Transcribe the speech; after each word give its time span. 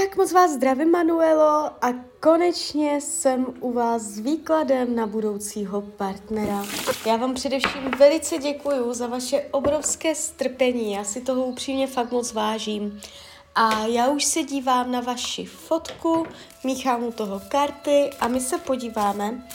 Tak 0.00 0.16
moc 0.16 0.32
vás 0.32 0.50
zdravím, 0.50 0.90
Manuelo, 0.90 1.70
a 1.84 1.92
konečně 2.20 3.00
jsem 3.00 3.46
u 3.60 3.72
vás 3.72 4.02
s 4.02 4.18
výkladem 4.18 4.96
na 4.96 5.06
budoucího 5.06 5.82
partnera. 5.82 6.64
Já 7.06 7.16
vám 7.16 7.34
především 7.34 7.90
velice 7.98 8.38
děkuji 8.38 8.94
za 8.94 9.06
vaše 9.06 9.40
obrovské 9.50 10.14
strpení, 10.14 10.92
já 10.92 11.04
si 11.04 11.20
toho 11.20 11.44
upřímně 11.44 11.86
fakt 11.86 12.10
moc 12.10 12.32
vážím. 12.32 13.00
A 13.54 13.86
já 13.86 14.08
už 14.08 14.24
se 14.24 14.42
dívám 14.42 14.92
na 14.92 15.00
vaši 15.00 15.44
fotku, 15.44 16.26
míchám 16.64 17.02
u 17.02 17.12
toho 17.12 17.40
karty 17.48 18.10
a 18.20 18.28
my 18.28 18.40
se 18.40 18.58
podíváme, 18.58 19.48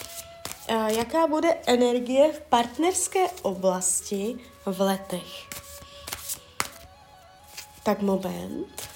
eh, 0.68 0.92
jaká 0.92 1.26
bude 1.26 1.56
energie 1.66 2.32
v 2.32 2.40
partnerské 2.40 3.28
oblasti 3.42 4.38
v 4.66 4.80
letech. 4.80 5.48
Tak 7.82 8.02
moment. 8.02 8.89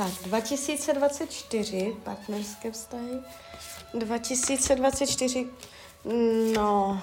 Tak, 0.00 0.12
2024, 0.22 1.96
partnerské 2.04 2.70
vztahy. 2.72 3.18
2024, 3.94 5.46
no, 6.54 7.02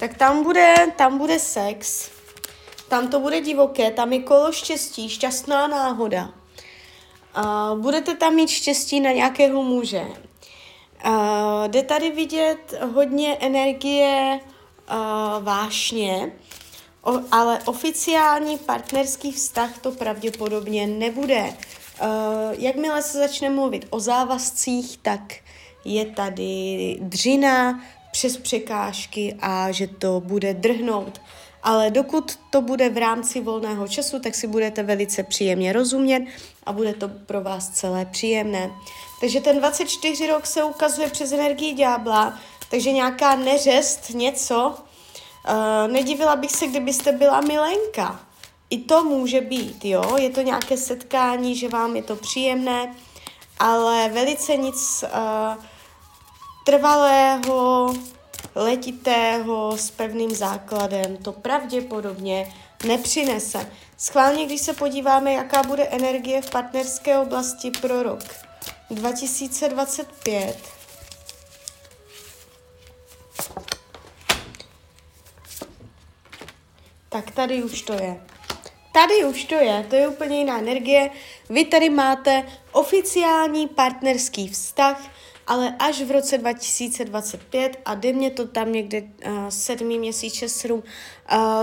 tak 0.00 0.16
tam 0.16 0.42
bude, 0.42 0.74
tam 0.96 1.18
bude 1.18 1.38
sex, 1.38 2.10
tam 2.88 3.08
to 3.08 3.20
bude 3.20 3.40
divoké, 3.40 3.90
tam 3.90 4.12
je 4.12 4.22
kolo 4.22 4.52
štěstí, 4.52 5.08
šťastná 5.08 5.66
náhoda. 5.66 6.30
Uh, 7.36 7.78
budete 7.78 8.14
tam 8.16 8.34
mít 8.34 8.48
štěstí 8.48 9.00
na 9.00 9.12
nějakého 9.12 9.62
muže. 9.62 10.06
Uh, 11.06 11.68
jde 11.68 11.82
tady 11.82 12.10
vidět 12.10 12.74
hodně 12.94 13.36
energie 13.40 14.40
uh, 14.40 15.44
vášně, 15.44 16.32
O, 17.04 17.20
ale 17.30 17.58
oficiální 17.64 18.58
partnerský 18.58 19.32
vztah 19.32 19.78
to 19.78 19.92
pravděpodobně 19.92 20.86
nebude. 20.86 21.44
Uh, 21.44 22.08
jakmile 22.58 23.02
se 23.02 23.18
začne 23.18 23.50
mluvit 23.50 23.86
o 23.90 24.00
závazcích, 24.00 24.98
tak 25.02 25.34
je 25.84 26.06
tady 26.06 26.96
dřina 27.00 27.80
přes 28.12 28.36
překážky 28.36 29.36
a 29.40 29.72
že 29.72 29.86
to 29.86 30.20
bude 30.20 30.54
drhnout. 30.54 31.20
Ale 31.62 31.90
dokud 31.90 32.38
to 32.50 32.60
bude 32.60 32.90
v 32.90 32.96
rámci 32.96 33.40
volného 33.40 33.88
času, 33.88 34.18
tak 34.18 34.34
si 34.34 34.46
budete 34.46 34.82
velice 34.82 35.22
příjemně 35.22 35.72
rozumět 35.72 36.26
a 36.66 36.72
bude 36.72 36.94
to 36.94 37.08
pro 37.08 37.40
vás 37.40 37.68
celé 37.68 38.06
příjemné. 38.06 38.70
Takže 39.20 39.40
ten 39.40 39.58
24 39.58 40.26
rok 40.26 40.46
se 40.46 40.64
ukazuje 40.64 41.08
přes 41.08 41.32
energii 41.32 41.74
ďábla, 41.74 42.38
takže 42.70 42.92
nějaká 42.92 43.36
neřest, 43.36 44.10
něco, 44.10 44.74
Uh, 45.48 45.92
nedivila 45.92 46.36
bych 46.36 46.50
se, 46.50 46.66
kdybyste 46.66 47.12
byla 47.12 47.40
milenka. 47.40 48.20
I 48.70 48.78
to 48.78 49.04
může 49.04 49.40
být, 49.40 49.84
jo, 49.84 50.16
je 50.16 50.30
to 50.30 50.42
nějaké 50.42 50.76
setkání, 50.76 51.56
že 51.56 51.68
vám 51.68 51.96
je 51.96 52.02
to 52.02 52.16
příjemné, 52.16 52.94
ale 53.58 54.08
velice 54.08 54.56
nic 54.56 55.04
uh, 55.04 55.64
trvalého, 56.64 57.94
letitého, 58.54 59.78
s 59.78 59.90
pevným 59.90 60.34
základem 60.34 61.16
to 61.16 61.32
pravděpodobně 61.32 62.52
nepřinese. 62.84 63.70
Schválně, 63.96 64.46
když 64.46 64.60
se 64.60 64.72
podíváme, 64.72 65.32
jaká 65.32 65.62
bude 65.62 65.84
energie 65.84 66.42
v 66.42 66.50
partnerské 66.50 67.18
oblasti 67.18 67.70
pro 67.70 68.02
rok 68.02 68.24
2025, 68.90 70.56
tak 77.12 77.30
tady 77.30 77.62
už 77.62 77.82
to 77.82 77.92
je. 77.92 78.20
Tady 78.92 79.24
už 79.24 79.44
to 79.44 79.54
je, 79.54 79.86
to 79.90 79.96
je 79.96 80.08
úplně 80.08 80.38
jiná 80.38 80.58
energie. 80.58 81.10
Vy 81.50 81.64
tady 81.64 81.90
máte 81.90 82.46
oficiální 82.72 83.68
partnerský 83.68 84.48
vztah, 84.48 85.10
ale 85.46 85.76
až 85.78 86.02
v 86.02 86.10
roce 86.10 86.38
2025 86.38 87.80
a 87.84 87.94
jde 87.94 88.12
mě 88.12 88.30
to 88.30 88.46
tam 88.46 88.72
někde 88.72 89.02
uh, 89.02 89.48
sedmý 89.48 89.98
měsíc, 89.98 90.34
šest, 90.34 90.64
uh, 90.64 90.80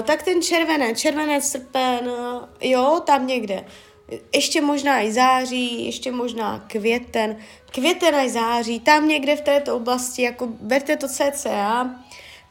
tak 0.03 0.23
ten 0.23 0.41
červené, 0.41 0.95
červené 0.95 1.41
srpen, 1.41 2.07
uh, 2.07 2.43
jo, 2.61 3.01
tam 3.05 3.27
někde. 3.27 3.65
Ještě 4.33 4.61
možná 4.61 5.01
i 5.01 5.11
září, 5.11 5.85
ještě 5.85 6.11
možná 6.11 6.65
květen, 6.67 7.37
květen 7.71 8.15
a 8.15 8.29
září, 8.29 8.79
tam 8.79 9.07
někde 9.07 9.35
v 9.35 9.41
této 9.41 9.75
oblasti, 9.75 10.21
jako 10.21 10.47
berte 10.47 10.97
to 10.97 11.07
cca, 11.07 11.95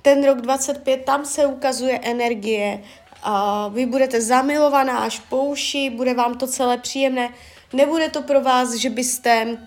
ten 0.02 0.24
rok 0.24 0.40
25, 0.40 1.04
tam 1.04 1.24
se 1.24 1.46
ukazuje 1.46 2.00
energie, 2.02 2.82
a 3.22 3.68
vy 3.68 3.86
budete 3.86 4.20
zamilovaná 4.20 4.98
až 4.98 5.18
po 5.18 5.44
uši, 5.44 5.90
bude 5.90 6.14
vám 6.14 6.38
to 6.38 6.46
celé 6.46 6.78
příjemné, 6.78 7.34
nebude 7.72 8.08
to 8.08 8.22
pro 8.22 8.40
vás, 8.40 8.74
že 8.74 8.90
byste 8.90 9.58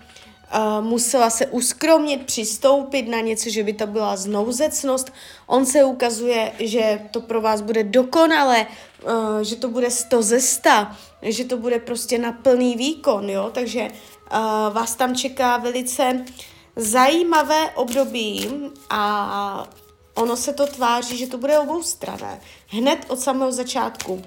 musela 0.82 1.30
se 1.30 1.46
uskromnit, 1.46 2.26
přistoupit 2.26 3.08
na 3.08 3.20
něco, 3.20 3.50
že 3.50 3.64
by 3.64 3.74
to 3.74 3.88
byla 3.88 4.16
znouzecnost. 4.16 5.14
On 5.48 5.66
se 5.66 5.84
ukazuje, 5.84 6.52
že 6.60 7.02
to 7.12 7.22
pro 7.22 7.42
vás 7.42 7.62
bude 7.62 7.84
dokonale, 7.84 8.66
uh, 9.04 9.42
že 9.42 9.56
to 9.56 9.70
bude 9.70 9.92
sto 9.92 10.24
ze 10.24 10.40
sta, 10.42 10.98
že 11.22 11.46
to 11.46 11.58
bude 11.58 11.80
prostě 11.80 12.18
na 12.18 12.32
plný 12.32 12.76
výkon, 12.76 13.30
jo, 13.30 13.50
takže 13.54 13.88
vás 14.72 14.96
tam 14.96 15.16
čeká 15.16 15.58
velice 15.58 16.26
zajímavé 16.76 17.70
období 17.76 18.50
a 18.90 19.70
ono 20.22 20.36
se 20.36 20.54
to 20.54 20.68
tváří, 20.68 21.18
že 21.18 21.28
to 21.28 21.38
bude 21.38 21.60
oboustranné. 21.60 22.42
Hned 22.68 23.06
od 23.08 23.20
samého 23.20 23.52
začátku. 23.52 24.14
Uh, 24.14 24.22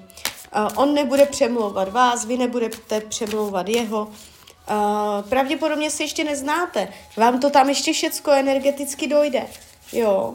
on 0.75 0.93
nebude 0.93 1.25
přemlouvat 1.25 1.89
vás, 1.89 2.25
vy 2.25 2.37
nebudete 2.37 3.01
přemlouvat 3.01 3.69
jeho. 3.69 4.01
Uh, 4.03 5.29
pravděpodobně 5.29 5.91
se 5.91 6.03
ještě 6.03 6.23
neznáte. 6.23 6.87
Vám 7.17 7.39
to 7.39 7.49
tam 7.49 7.69
ještě 7.69 7.93
všecko 7.93 8.31
energeticky 8.31 9.07
dojde. 9.07 9.47
Jo. 9.93 10.33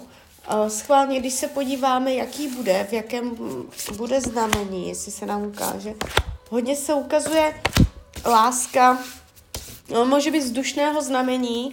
Uh, 0.52 0.68
schválně, 0.68 1.20
když 1.20 1.32
se 1.32 1.48
podíváme, 1.48 2.14
jaký 2.14 2.48
bude, 2.48 2.86
v 2.90 2.92
jakém 2.92 3.36
bude 3.96 4.20
znamení, 4.20 4.88
jestli 4.88 5.12
se 5.12 5.26
nám 5.26 5.42
ukáže. 5.42 5.94
Hodně 6.50 6.76
se 6.76 6.94
ukazuje 6.94 7.62
láska, 8.26 8.98
no, 9.90 10.04
může 10.04 10.30
být 10.30 10.42
vzdušného 10.42 11.02
znamení 11.02 11.72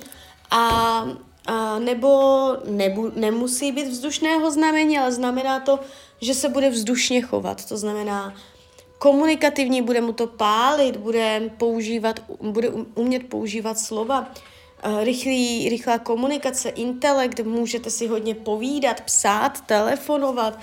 a 0.52 1.04
a 1.47 1.80
nebo 1.80 2.47
nebu, 2.66 3.12
nemusí 3.16 3.72
být 3.72 3.88
vzdušného 3.88 4.52
znamení, 4.52 5.00
ale 5.00 5.12
znamená 5.12 5.59
to, 5.59 5.80
že 6.22 6.34
se 6.34 6.50
bude 6.50 6.69
vzdušně 6.69 7.22
chovat. 7.22 7.66
To 7.66 7.78
znamená, 7.78 8.34
komunikativní, 9.00 9.81
bude 9.81 10.02
mu 10.02 10.13
to 10.13 10.28
pálit, 10.28 10.97
bude, 10.97 11.52
používat, 11.57 12.19
bude 12.41 12.69
umět 12.96 13.30
používat 13.30 13.80
slova, 13.80 14.31
rychlý, 15.03 15.69
rychlá 15.69 16.00
komunikace, 16.00 16.69
intelekt, 16.69 17.40
můžete 17.40 17.90
si 17.90 18.07
hodně 18.07 18.36
povídat, 18.36 19.02
psát, 19.02 19.62
telefonovat, 19.62 20.59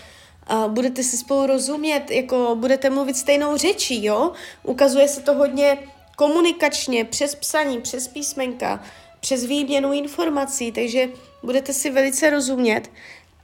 budete 0.68 1.02
si 1.02 1.16
spolu 1.16 1.46
rozumět, 1.46 2.10
jako 2.10 2.56
budete 2.60 2.90
mluvit 2.90 3.16
stejnou 3.16 3.56
řečí, 3.56 4.04
jo? 4.04 4.32
Ukazuje 4.62 5.08
se 5.08 5.20
to 5.20 5.34
hodně 5.34 5.78
komunikačně, 6.16 7.04
přes 7.04 7.34
psaní, 7.34 7.80
přes 7.80 8.08
písmenka, 8.08 8.82
přes 9.24 9.44
výměnu 9.44 9.92
informací, 9.92 10.72
takže 10.72 11.08
budete 11.42 11.72
si 11.72 11.90
velice 11.90 12.30
rozumět 12.30 12.90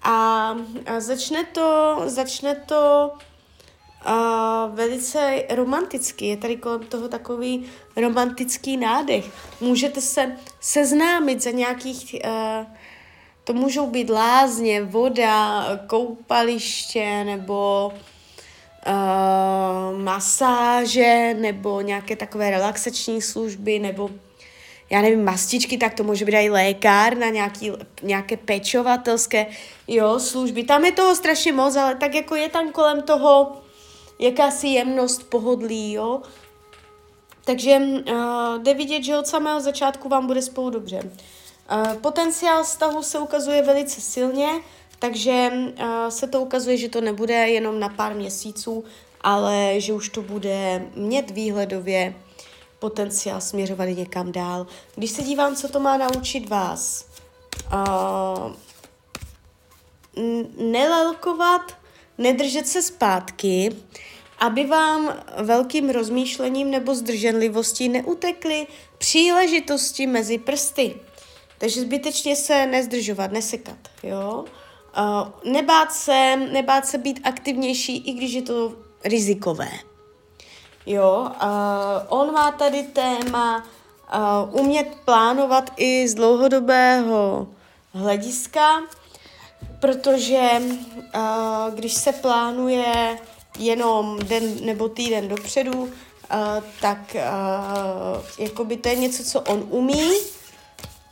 a, 0.02 0.12
a 0.86 1.00
začne 1.00 1.44
to, 1.44 1.96
začne 2.04 2.54
to 2.54 3.12
a 4.04 4.66
velice 4.66 5.44
romanticky. 5.50 6.26
Je 6.26 6.36
tady 6.36 6.56
kolem 6.56 6.80
toho 6.80 7.08
takový 7.08 7.64
romantický 7.96 8.76
nádech. 8.76 9.24
Můžete 9.60 10.00
se 10.00 10.36
seznámit 10.60 11.42
za 11.42 11.50
nějakých, 11.50 12.16
uh, 12.24 12.66
to 13.44 13.53
můžou 13.53 13.86
být 13.86 14.10
lázně, 14.10 14.82
voda, 14.82 15.65
koupaliště 15.86 17.24
nebo 17.24 17.92
uh, 18.86 20.00
masáže 20.03 21.34
nebo 21.34 21.80
nějaké 21.80 22.16
takové 22.16 22.50
relaxační 22.50 23.22
služby 23.22 23.78
nebo 23.78 24.10
já 24.91 25.03
nevím, 25.03 25.25
mastičky, 25.25 25.78
tak 25.78 25.95
to 25.95 26.04
může 26.04 26.25
být 26.25 26.37
i 26.37 26.51
lékár 26.51 27.16
na 27.16 27.28
nějaký, 27.28 27.72
nějaké 28.03 28.37
pečovatelské 28.37 29.47
jo, 29.89 30.21
služby. 30.21 30.65
Tam 30.65 30.84
je 30.84 30.92
toho 30.92 31.15
strašně 31.15 31.53
moc, 31.53 31.77
ale 31.77 31.95
tak 31.95 32.15
jako 32.15 32.34
je 32.34 32.48
tam 32.48 32.72
kolem 32.72 33.03
toho 33.03 33.63
jakási 34.19 34.69
jemnost, 34.69 35.22
pohodlí, 35.22 35.92
jo. 35.92 36.22
Takže 37.45 37.77
uh, 37.77 38.63
jde 38.63 38.75
vidět, 38.75 39.03
že 39.03 39.19
od 39.19 39.27
samého 39.27 39.60
začátku 39.60 40.09
vám 40.09 40.27
bude 40.27 40.42
spolu 40.42 40.71
dobře. 40.71 41.01
Uh, 41.72 41.95
potenciál 41.95 42.65
vztahu 42.65 43.03
se 43.03 43.19
ukazuje 43.19 43.63
velice 43.63 44.01
silně, 44.01 44.48
takže 44.98 45.51
uh, 45.53 46.09
se 46.09 46.27
to 46.27 46.41
ukazuje, 46.41 46.77
že 46.77 46.89
to 46.89 47.01
nebude 47.01 47.34
jenom 47.34 47.81
na 47.81 47.89
pár 47.89 48.15
měsíců, 48.15 48.84
ale 49.21 49.75
že 49.78 49.92
už 49.92 50.09
to 50.09 50.22
bude 50.22 50.87
mít 50.95 51.31
výhledově 51.31 52.15
potenciál 52.80 53.41
směřovat 53.41 53.84
někam 53.84 54.32
dál. 54.32 54.66
Když 54.94 55.10
se 55.10 55.22
dívám, 55.22 55.56
co 55.56 55.68
to 55.68 55.80
má 55.80 55.97
naučit 55.97 56.48
vás, 56.48 57.06
uh, 57.72 58.53
nelelkovat, 60.56 61.77
nedržet 62.18 62.68
se 62.68 62.82
zpátky, 62.82 63.77
aby 64.38 64.66
vám 64.66 65.15
velkým 65.42 65.91
rozmýšlením 65.91 66.71
nebo 66.71 66.94
zdrženlivostí 66.94 67.88
neutekly 67.88 68.66
příležitosti 68.98 70.06
mezi 70.06 70.38
prsty. 70.38 70.94
Takže 71.59 71.80
zbytečně 71.80 72.36
se 72.36 72.66
nezdržovat, 72.66 73.32
nesekat, 73.32 73.78
jo. 74.03 74.44
Uh, 74.98 75.53
nebát 75.53 75.92
se, 75.92 76.36
nebát 76.36 76.86
se 76.86 76.98
být 76.98 77.21
aktivnější, 77.24 77.97
i 77.97 78.12
když 78.12 78.32
je 78.32 78.42
to 78.42 78.74
rizikové. 79.04 79.90
Jo, 80.86 81.30
uh, 81.42 81.48
on 82.09 82.32
má 82.32 82.53
tady 82.53 82.82
téma 82.82 83.65
uh, 84.15 84.60
umět 84.60 84.88
plánovat 85.04 85.71
i 85.77 86.09
z 86.09 86.15
dlouhodobého 86.15 87.47
hlediska, 87.92 88.80
protože 89.80 90.50
uh, 90.60 91.74
když 91.74 91.94
se 91.94 92.12
plánuje 92.12 93.18
jenom 93.59 94.18
den 94.18 94.65
nebo 94.65 94.88
týden 94.88 95.28
dopředu, 95.28 95.82
uh, 95.82 95.88
tak 96.80 96.98
uh, 97.15 98.22
jakoby 98.38 98.77
to 98.77 98.88
je 98.88 98.97
něco, 98.97 99.24
co 99.24 99.41
on 99.41 99.66
umí, 99.71 100.10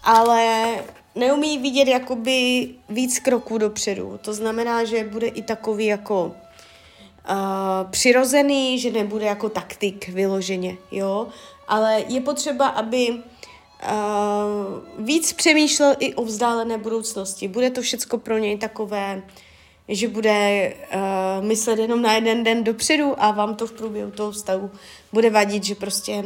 ale 0.02 0.74
neumí 1.14 1.58
vidět 1.58 1.88
jakoby 1.88 2.68
víc 2.88 3.18
kroků 3.18 3.58
dopředu. 3.58 4.18
To 4.22 4.32
znamená, 4.32 4.84
že 4.84 5.04
bude 5.04 5.26
i 5.26 5.42
takový 5.42 5.86
jako 5.86 6.34
uh, 7.30 7.90
přirozený, 7.90 8.78
že 8.78 8.90
nebude 8.90 9.26
jako 9.26 9.48
taktik 9.48 10.08
vyloženě, 10.08 10.76
jo. 10.90 11.26
Ale 11.68 12.04
je 12.08 12.20
potřeba, 12.20 12.68
aby 12.68 13.10
uh, 13.10 13.20
víc 14.98 15.32
přemýšlel 15.32 15.94
i 15.98 16.14
o 16.14 16.24
vzdálené 16.24 16.78
budoucnosti. 16.78 17.48
Bude 17.48 17.70
to 17.70 17.82
všecko 17.82 18.18
pro 18.18 18.38
něj 18.38 18.58
takové, 18.58 19.22
že 19.88 20.08
bude 20.08 20.72
uh, 20.94 21.44
myslet 21.44 21.78
jenom 21.78 22.02
na 22.02 22.14
jeden 22.14 22.44
den 22.44 22.64
dopředu 22.64 23.14
a 23.22 23.30
vám 23.30 23.54
to 23.54 23.66
v 23.66 23.72
průběhu 23.72 24.10
toho 24.10 24.30
vztahu 24.30 24.70
bude 25.12 25.30
vadit, 25.30 25.64
že 25.64 25.74
prostě 25.74 26.24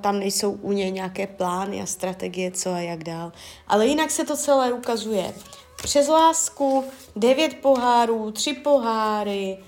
tam 0.00 0.18
nejsou 0.18 0.52
u 0.52 0.72
něj 0.72 0.92
nějaké 0.92 1.26
plány 1.26 1.82
a 1.82 1.86
strategie, 1.86 2.50
co 2.50 2.72
a 2.72 2.78
jak 2.78 3.04
dál. 3.04 3.32
Ale 3.68 3.86
jinak 3.86 4.10
se 4.10 4.24
to 4.24 4.36
celé 4.36 4.72
ukazuje 4.72 5.34
přes 5.82 6.08
lásku, 6.08 6.84
devět 7.16 7.54
pohárů, 7.54 8.30
tři 8.30 8.52
poháry, 8.52 9.58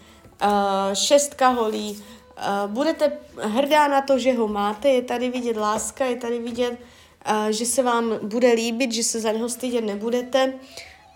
uh, 0.43 0.95
šestka 0.95 1.49
holí. 1.49 2.03
Uh, 2.39 2.71
budete 2.71 3.13
hrdá 3.43 3.89
na 3.89 4.01
to, 4.01 4.19
že 4.19 4.33
ho 4.33 4.49
máte, 4.49 4.89
je 4.89 5.03
tady 5.03 5.31
vidět 5.31 5.57
láska, 5.57 6.05
je 6.05 6.17
tady 6.17 6.39
vidět, 6.39 6.71
uh, 6.71 7.47
že 7.49 7.67
se 7.67 7.83
vám 7.83 8.19
bude 8.23 8.53
líbit, 8.53 8.93
že 8.93 9.03
se 9.05 9.21
za 9.21 9.33
něho 9.33 9.49
stydět 9.49 9.85
nebudete 9.85 10.53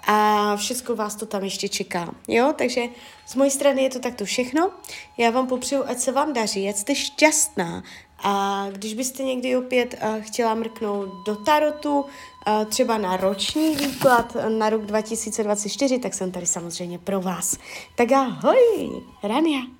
a 0.06 0.56
všechno 0.56 0.96
vás 0.96 1.16
to 1.16 1.26
tam 1.26 1.44
ještě 1.44 1.68
čeká. 1.68 2.14
Jo, 2.28 2.54
takže 2.58 2.82
z 3.26 3.34
mojí 3.34 3.50
strany 3.50 3.82
je 3.82 3.90
to 3.90 3.98
takto 3.98 4.24
všechno. 4.24 4.70
Já 5.18 5.30
vám 5.30 5.46
popřeju, 5.46 5.84
ať 5.86 5.98
se 5.98 6.12
vám 6.12 6.32
daří, 6.32 6.68
ať 6.68 6.76
jste 6.76 6.94
šťastná 6.94 7.82
a 8.22 8.66
když 8.72 8.94
byste 8.94 9.22
někdy 9.22 9.56
opět 9.56 9.94
uh, 10.02 10.22
chtěla 10.22 10.54
mrknout 10.54 11.08
do 11.26 11.36
tarotu, 11.36 12.00
uh, 12.00 12.64
třeba 12.64 12.98
na 12.98 13.16
roční 13.16 13.76
výklad 13.76 14.36
na 14.48 14.70
rok 14.70 14.86
2024, 14.86 15.98
tak 15.98 16.14
jsem 16.14 16.32
tady 16.32 16.46
samozřejmě 16.46 16.98
pro 16.98 17.20
vás. 17.20 17.56
Tak 17.94 18.12
ahoj, 18.12 18.90
Rania. 19.22 19.79